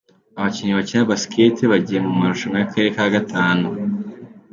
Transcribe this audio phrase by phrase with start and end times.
[0.37, 3.67] Abakinnyi bakina basikete bagiye mu marushanwa y’Akarere ka gatanu